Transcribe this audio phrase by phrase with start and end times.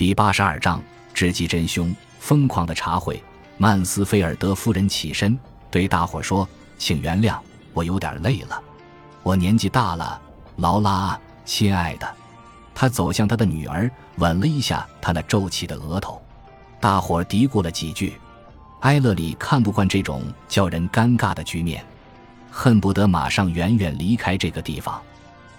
[0.00, 1.94] 第八十二章知己真凶。
[2.20, 3.22] 疯狂的茶会，
[3.58, 5.38] 曼斯菲尔德夫人起身
[5.70, 7.38] 对大伙说：“请原谅，
[7.74, 8.58] 我有点累了。
[9.22, 10.18] 我年纪大了，
[10.56, 12.10] 劳拉，亲爱的。”
[12.74, 16.18] 他走向他的女儿，吻了一下她那皱起的额头。
[16.80, 18.14] 大伙嘀咕了几句。
[18.80, 21.84] 埃勒里看不惯这种叫人尴尬的局面，
[22.50, 24.98] 恨不得马上远远离开这个地方。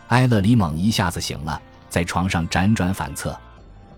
[0.08, 1.62] 埃勒里猛一下子醒了，
[1.92, 3.39] 在床上辗转反侧。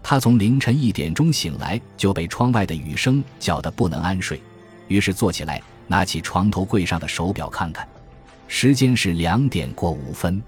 [0.04, 4.40] 他从凌晨一点钟醒来，就被窗外的雨声搅得不能安睡，
[4.90, 7.88] 于是坐起来，拿起床头柜上的手表看看，
[8.50, 10.44] 时间是两点过五分。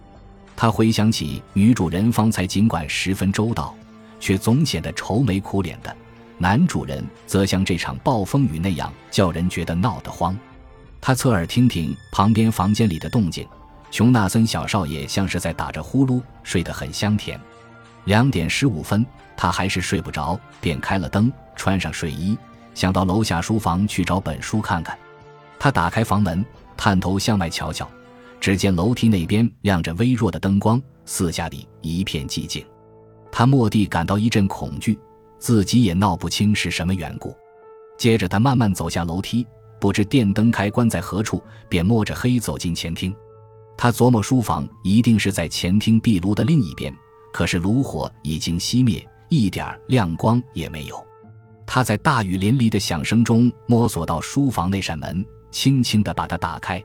[0.58, 3.74] 他回想起女主人方才尽管十分周到，
[4.20, 5.90] 却总显得愁眉苦脸的；
[6.38, 10.38] 男主人则像这场暴风雨那样，叫人觉得闹得慌。
[11.00, 13.48] 他侧耳听听旁边房间里的动静，
[13.90, 17.40] 琼纳森小少爷像是在打着呼噜，睡得很香甜。
[18.04, 19.06] 两点十五分。
[19.38, 22.38] 他还是睡不着，便开了灯，穿上睡衣，
[22.74, 24.98] 想到楼下书房去找本书看看。
[25.60, 26.46] 他打开房门，
[26.78, 27.90] 探头向外瞧瞧，
[28.40, 32.66] 只见楼梯那边亮着微弱的灯光，四下里一片寂静。
[33.32, 34.98] 他蓦地感到一阵恐惧，
[35.40, 37.36] 自己也闹不清是什么缘故。
[37.98, 39.46] 接着他慢慢走下楼梯，
[39.80, 43.16] 不知电灯开关在何处，便摸着黑走进前厅。
[43.78, 46.94] 他琢磨书房一定是在前厅壁炉的另一边，
[47.34, 49.06] 可是炉火已经熄灭。
[49.30, 51.06] 一点亮光也没有。
[51.66, 56.84] 他在大雨淋漓的响声中摸索到书房那扇门，轻轻地把它打开。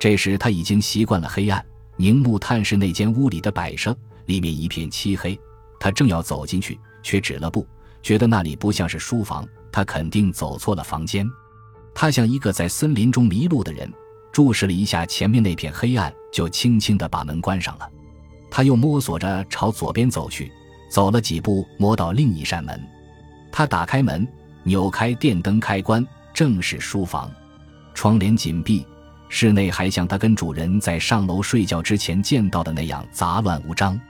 [0.00, 1.64] 这时他已经习惯了黑暗，
[1.96, 5.38] 凝目探视那间屋里的摆设，里面一片漆黑。
[5.78, 7.66] 他正要走进去，却止了步，
[8.02, 11.28] 觉得那里不像是书房，他肯定走错了房间。
[11.94, 13.92] 他像一个在森林中迷路的人，
[14.32, 17.90] 注视了一下前面那片黑暗，就轻轻地把门关上了。
[18.50, 20.50] 他又摸索着朝左边走去。
[20.88, 22.80] 走了几步，摸到另一扇门，
[23.50, 24.26] 他打开门，
[24.62, 27.30] 扭开电灯开关，正是书房，
[27.94, 28.86] 窗帘紧闭，
[29.28, 34.00] 室内还像他跟主人在上楼睡觉之前见到的那样杂乱无章。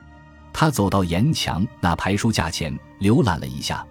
[0.53, 3.85] 他走到沿墙那排书架前，浏览了一下，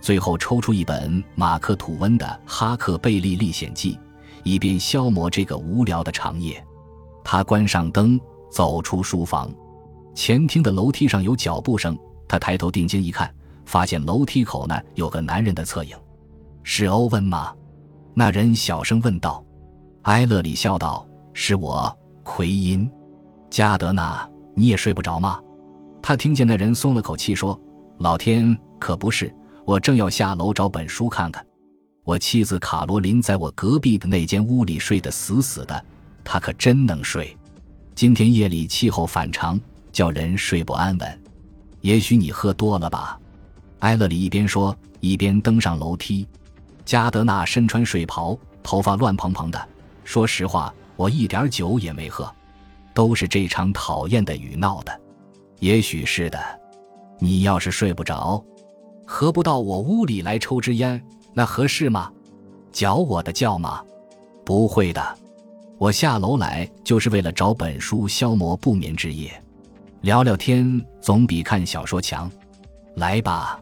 [0.00, 3.94] 最后抽出一本马克吐温的《哈克贝利历险记》，
[4.44, 6.64] 以便消磨这个无聊的长夜。
[7.24, 8.20] 他关上灯，
[8.50, 9.52] 走出书房，
[10.14, 11.98] 前厅的楼梯上有脚步声。
[12.32, 13.30] 他抬头定睛一看，
[13.66, 15.94] 发现楼梯口那有个男人的侧影，
[16.62, 17.54] 是欧文吗？
[18.14, 19.44] 那人小声问道。
[20.04, 22.90] 埃勒里笑道：“是我，奎因。
[23.50, 25.38] 加德纳，你也睡不着吗？”
[26.00, 27.60] 他听见那人松了口气，说
[28.00, 29.30] ：“老天，可不是，
[29.66, 31.44] 我正要下楼找本书看看。
[32.02, 35.84] 我妻子卡罗琳在我隔壁的那间屋里睡得死死的，
[36.24, 37.36] 她可真能睡。
[37.94, 39.60] 今天夜里气候反常，
[39.92, 41.16] 叫人睡不安稳。”
[41.82, 43.18] 也许你喝多了吧，
[43.80, 46.26] 埃勒里一边说一边登上楼梯。
[46.84, 49.68] 加德纳身穿睡袍，头发乱蓬蓬的。
[50.04, 52.32] 说实话，我一点酒也没喝，
[52.94, 55.00] 都是这场讨厌的雨闹的。
[55.58, 56.38] 也许是的。
[57.18, 58.42] 你要是睡不着，
[59.06, 61.00] 何不到我屋里来抽支烟？
[61.34, 62.10] 那合适吗？
[62.72, 63.82] 搅我的觉吗？
[64.44, 65.18] 不会的。
[65.78, 69.41] 我下楼来就是为了找本书，消磨不眠之夜。
[70.02, 72.28] 聊聊天总比看小说强，
[72.96, 73.60] 来吧。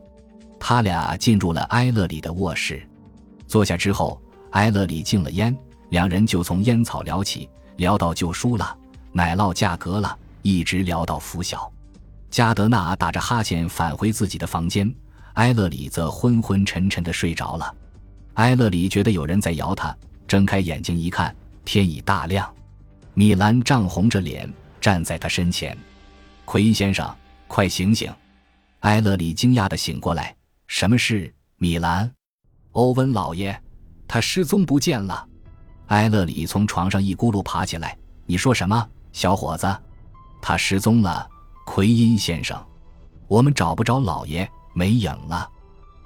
[0.58, 2.82] 他俩进入了埃勒里的卧室，
[3.46, 4.18] 坐下之后，
[4.52, 5.54] 埃勒里敬了烟，
[5.90, 7.46] 两人就从烟草聊起，
[7.76, 8.74] 聊到旧书了，
[9.12, 11.70] 奶酪价格了，一直聊到拂晓。
[12.30, 14.90] 加德纳打着哈欠返回自己的房间，
[15.34, 17.74] 埃勒里则昏昏沉沉的睡着了。
[18.34, 19.94] 埃勒里觉得有人在摇他，
[20.26, 21.36] 睁开眼睛一看，
[21.66, 22.50] 天已大亮，
[23.12, 25.76] 米兰涨红着脸站在他身前。
[26.50, 27.08] 奎因先生，
[27.46, 28.12] 快醒醒！
[28.80, 30.34] 埃勒里惊讶的醒过来。
[30.66, 32.12] 什么事，米兰？
[32.72, 33.56] 欧文老爷，
[34.08, 35.28] 他失踪不见了。
[35.86, 37.96] 埃勒里从床上一咕噜爬起来。
[38.26, 39.72] 你说什么，小伙子？
[40.42, 41.24] 他失踪了，
[41.64, 42.60] 奎因先生。
[43.28, 45.48] 我们找不着老爷，没影了。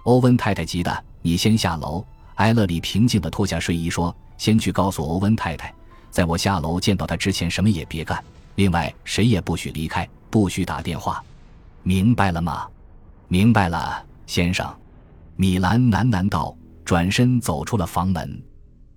[0.02, 2.04] 欧文太太急的，你先下楼。
[2.34, 5.74] 埃勒里平静的脱下睡衣说：“先去告诉欧文太太，
[6.10, 8.22] 在我下楼见到他之前，什么也别干。
[8.56, 11.24] 另外，谁也不许离开。”不许打电话，
[11.84, 12.66] 明白了吗？
[13.28, 14.68] 明白了，先生。
[15.36, 18.42] 米兰喃喃道，转身走出了房门。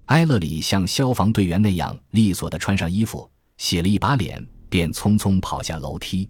[0.08, 6.28] 埃勒里像消防队员那样利索地穿上衣服，洗了一把脸，便匆匆跑下楼梯。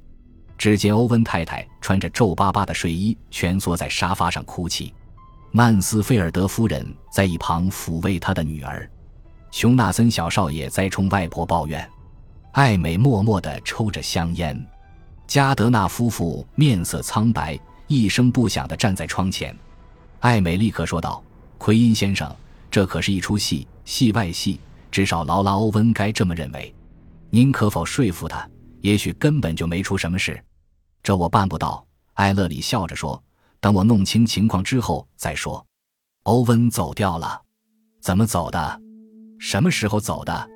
[0.58, 4.94] 只见欧文太太穿着皱巴巴的睡衣，蜷缩在沙发上哭泣。
[5.54, 8.92] 曼斯菲尔德夫人在一旁抚慰她的女儿。
[9.52, 11.90] 熊纳森小少爷在冲外婆抱怨。
[12.52, 14.68] 艾美默默地抽着香烟。
[15.28, 19.56] 加德纳夫妇面色苍白，一声不响地站在窗前。
[20.22, 21.22] 艾美立刻说道
[21.60, 22.34] ：“奎因先生，
[22.72, 24.58] 这可是一出戏，戏外戏，
[24.90, 26.74] 至少劳拉·欧文该这么认为。
[27.30, 28.50] 您可否说服他？
[28.80, 30.42] 也许根本就没出什么事。”
[31.04, 31.86] 这我办不到。
[32.14, 33.22] 艾勒里笑着说
[33.60, 35.64] ：“等我弄清情况之后再说。”
[36.24, 37.42] 欧文走掉了，
[38.02, 38.82] 怎么走的？
[39.40, 40.50] 什么时候走的？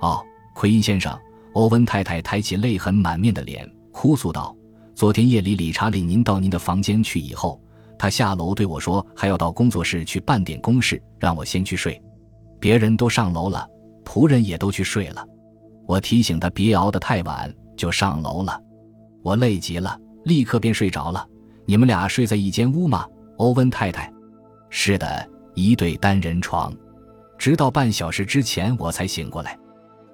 [0.00, 0.24] 哦，
[0.54, 1.16] 奎因先生。
[1.52, 4.54] 欧文太太抬起泪痕满面的脸，哭诉道
[4.94, 7.58] ：“昨天夜里，理查领您到您的房间去以后，
[7.98, 11.98] 他下楼对我说，还要到工作室去办点公事，让我先去睡。
[12.60, 13.66] 别人都上楼了，
[14.04, 15.26] 仆人也都去睡了。
[15.86, 18.60] 我提醒他别熬得太晚，就上楼了。
[19.22, 21.26] 我累极了，立刻便睡着了。
[21.64, 23.06] 你们俩睡在一间屋吗，
[23.38, 24.12] 欧文太太？
[24.68, 26.70] 是的，一对单人床。
[27.38, 29.58] 直到半小时之前，我才醒过来。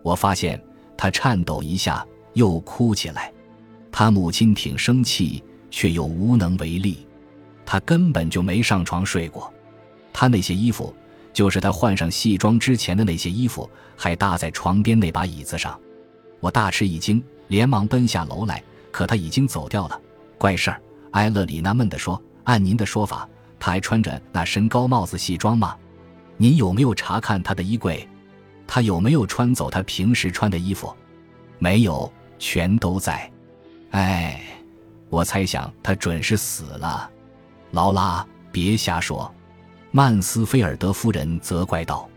[0.04, 0.62] 我发现。”
[0.96, 3.32] 他颤抖一下，又哭起来。
[3.92, 7.06] 他母亲挺生气，却又无能为力。
[7.64, 9.52] 他根本就没上床睡过。
[10.12, 10.92] 他那些衣服，
[11.32, 15.78] 就是他换上戏装之前的那些衣服，还搭在床边那把椅子上。
[16.40, 18.60] 我大吃一惊，连忙奔下楼来。
[18.90, 19.98] 可他已经走掉了。
[20.36, 20.78] 怪事儿！
[21.12, 23.26] 埃勒里纳闷地说：“按您的说法，
[23.58, 25.74] 他还穿着那身高帽子戏装吗？
[26.36, 28.06] 您有没有查看他的衣柜？”
[28.68, 30.94] 他有没有穿走他平时穿的衣服？
[31.58, 33.31] 没有，全都在。
[33.92, 34.40] 哎，
[35.08, 37.10] 我猜想他准是死了。
[37.70, 39.32] 劳拉，别瞎说！
[39.90, 42.08] 曼斯菲尔德夫人责怪道。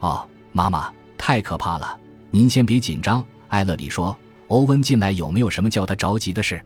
[0.00, 1.98] 哦，妈妈，太可怕了！
[2.30, 3.24] 您先别紧张。
[3.48, 4.16] 艾勒里说
[4.48, 6.60] ：“欧文进来有没有什么叫他着急的事？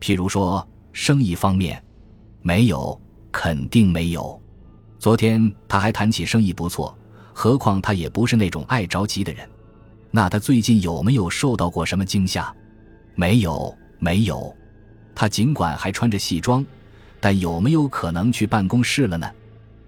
[0.00, 1.82] 譬如说生意方面？
[2.42, 2.98] 没有，
[3.30, 4.40] 肯定没有。
[4.98, 6.96] 昨天他还谈起生意不错。”
[7.32, 9.48] 何况他也不是那种爱着急的人，
[10.10, 12.54] 那他最近有没有受到过什么惊吓？
[13.14, 14.52] 没有，没有。
[15.14, 16.66] 他尽管还穿着西装，
[17.20, 19.30] 但有没有可能去办公室了呢？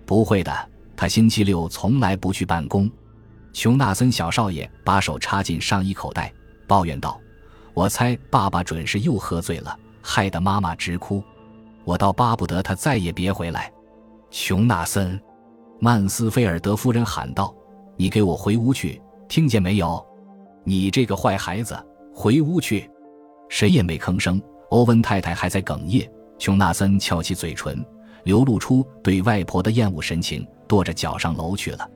[0.07, 0.53] 不会的，
[0.95, 2.89] 他星期六从来不去办公。
[3.53, 6.33] 琼纳森小少爷把手插进上衣口袋，
[6.67, 7.21] 抱怨道
[7.75, 11.23] ：“我猜爸爸准是又喝醉了，害得妈妈直哭。
[11.85, 13.73] 我倒巴不得他再也别回来。”
[14.31, 15.21] 琼纳森。
[15.79, 17.53] 曼斯菲尔德夫人喊道
[17.99, 20.05] ：“你给我回屋去，听见没有？
[20.65, 21.77] 你这个坏孩子，
[22.15, 22.89] 回屋去！”
[23.53, 24.41] 谁也没吭声。
[24.71, 26.11] 欧文太太还在哽咽。
[26.39, 27.85] 琼纳森翘起嘴唇，
[28.25, 31.87] 流露出对外婆的厌恶神情，跺着脚上楼去了。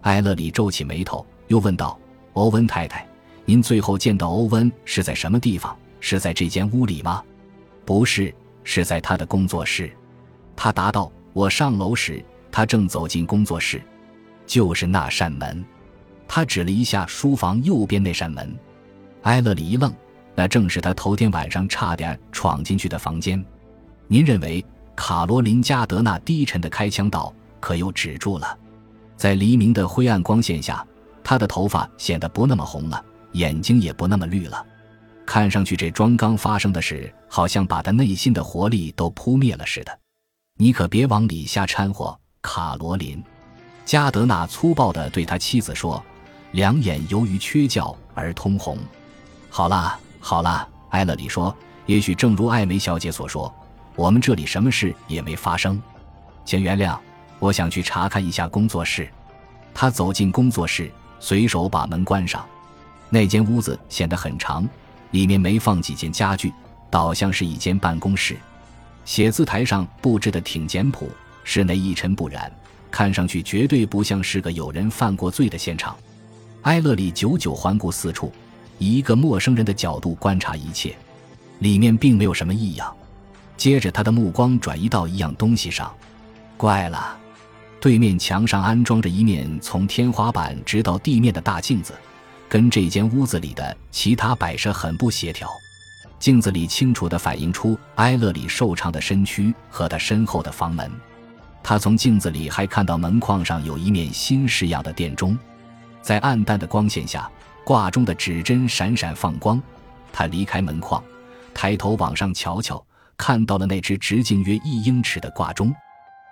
[0.00, 1.98] 埃勒里皱起眉头，又问道
[2.32, 3.06] ：“欧文太太，
[3.44, 5.76] 您最后见到欧文是在什么地方？
[6.00, 7.22] 是在这间屋里吗
[7.84, 9.92] ？”“不是，是在他的工作室。”
[10.56, 11.12] 他答道。
[11.34, 13.82] “我上楼时。”他正走进工作室，
[14.46, 15.62] 就是那扇门。
[16.26, 18.56] 他指了一下书房右边那扇门。
[19.22, 19.92] 埃勒里一愣，
[20.34, 23.42] 那正是他头天晚上差点闯进去的房间。
[24.06, 24.64] 您认为
[24.96, 28.58] 卡罗琳·加德纳低沉的开腔道，可又止住了。
[29.16, 30.84] 在黎明的灰暗光线下，
[31.22, 34.64] 他的头发显得不那么红了，眼睛也不那么绿了。
[35.24, 39.98] 看上去，这桩刚发生的事好像把他内心的活力都扑灭了似的。
[40.58, 42.16] 你可别往里瞎掺和。
[42.42, 43.16] 卡罗琳·
[43.86, 46.04] 加德纳粗暴地对他妻子说，
[46.52, 48.76] 两眼由于缺觉而通红。
[49.48, 51.54] 好了，好了，埃勒里说，
[51.84, 53.54] 也许正如艾梅小姐所说，
[53.94, 55.78] 我们这里什么事也没发生。
[56.46, 56.98] 请原谅，
[57.38, 59.06] 我想去查看一下工作室。
[59.74, 62.42] 他走进工作室，随手把门关上。
[63.10, 64.66] 那间屋子显得很长，
[65.10, 66.50] 里面没放几件家具，
[66.88, 68.34] 倒像是一间办公室。
[69.04, 71.10] 写字台上布置的挺简朴。
[71.44, 72.50] 室内一尘不染，
[72.90, 75.94] 看上去绝对不像是个有人犯过罪的现场。
[76.62, 78.32] 埃勒里久久环顾四处，
[78.78, 80.96] 以一个陌生人的角度观察一切，
[81.60, 82.94] 里面并没有什么异样。
[83.56, 85.92] 接着，他的目光转移到一样东西上，
[86.56, 87.16] 怪了，
[87.80, 91.94] 对面墙上安装着一面从天花板直到地面的大镜子，
[92.48, 95.48] 跟这间屋子里的其他摆设很不协调。
[96.18, 100.90] 镜子里清楚地反映出埃勒里瘦长的身躯和他身后的房门。
[101.62, 105.38] 他从镜子里还看到门框上有一面新式样的电钟，
[106.02, 107.30] 在暗淡的光线下，
[107.64, 109.60] 挂钟的指针闪闪放光。
[110.12, 111.02] 他离开门框，
[111.52, 112.84] 抬头往上瞧瞧，
[113.16, 115.74] 看到了那只直径约一英尺的挂钟。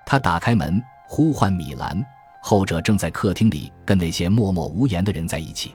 [0.06, 2.04] 他打开门，呼唤米兰，
[2.42, 5.74] 后者正在客厅里跟那些默默无言的人在一起。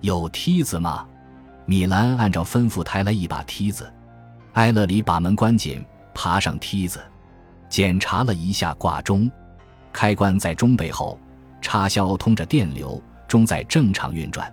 [0.00, 1.06] 有梯子吗？
[1.66, 3.92] 米兰按照吩咐抬来一把梯子。
[4.52, 5.84] 埃勒里把门关紧，
[6.14, 7.00] 爬上梯子。
[7.68, 9.30] 检查了一下挂钟，
[9.92, 11.18] 开关在钟背后，
[11.60, 14.52] 插销通着电流，钟在正常运转。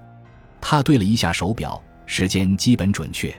[0.62, 3.34] 他对了一下手表，时间基本准确。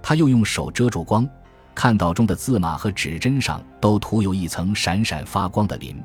[0.00, 1.28] 他又用手遮住光，
[1.74, 6.02] 看到中的字码和指针上都涂有一层闪闪发光的磷。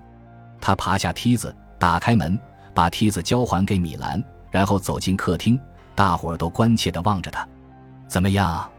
[0.59, 2.37] 他爬下梯子，打开门，
[2.73, 4.21] 把梯子交还给米兰，
[4.51, 5.59] 然后走进客厅。
[5.95, 7.47] 大伙儿都关切地望着他。
[8.07, 8.69] 怎么样？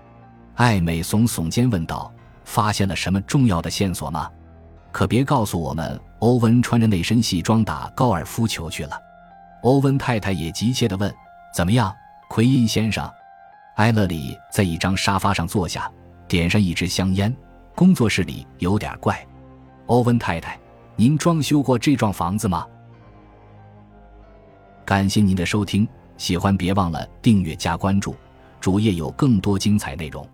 [0.54, 2.12] 艾美耸耸肩问道
[2.44, 4.30] ：“发现了什么重要的线索吗？
[4.92, 9.00] 可别告诉我们，欧文穿着那身西装打高尔夫球去了。”
[9.62, 11.12] 欧文太太也急切地问
[11.52, 11.94] ：“怎么样，
[12.28, 13.10] 奎因先生？”
[13.76, 15.90] 埃勒里在一张沙发上坐下，
[16.26, 17.34] 点上一支香烟。
[17.74, 19.24] 工作室里有点怪。
[19.86, 20.58] 欧文太太，
[20.96, 22.66] 您装修过这幢房子吗？
[24.84, 25.86] 感谢您的收听，
[26.16, 28.16] 喜欢别忘了订阅加关注，
[28.60, 30.28] 主页有更多精彩内容。